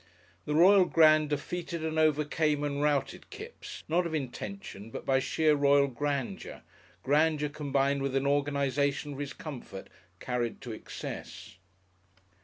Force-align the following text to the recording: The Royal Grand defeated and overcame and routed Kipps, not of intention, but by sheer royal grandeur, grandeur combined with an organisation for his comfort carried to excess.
The 0.45 0.55
Royal 0.55 0.85
Grand 0.85 1.29
defeated 1.29 1.85
and 1.85 1.99
overcame 1.99 2.63
and 2.63 2.81
routed 2.81 3.29
Kipps, 3.29 3.83
not 3.87 4.07
of 4.07 4.15
intention, 4.15 4.89
but 4.89 5.05
by 5.05 5.19
sheer 5.19 5.53
royal 5.53 5.85
grandeur, 5.85 6.63
grandeur 7.03 7.49
combined 7.49 8.01
with 8.01 8.15
an 8.15 8.25
organisation 8.25 9.13
for 9.13 9.21
his 9.21 9.33
comfort 9.33 9.89
carried 10.19 10.59
to 10.61 10.71
excess. 10.71 11.57